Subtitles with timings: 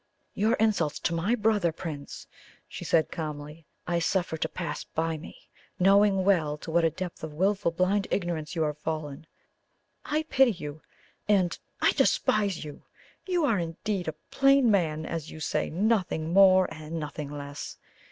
[0.33, 2.25] "Your insults to my brother, Prince,"
[2.67, 5.37] she said calmly, "I suffer to pass by me,
[5.77, 9.27] knowing well to what a depth of wilful blind ignorance you are fallen.
[10.03, 10.81] I pity you
[11.29, 12.81] and I despise you!
[13.27, 17.77] You are indeed a plain man, as you say nothing more and nothing less.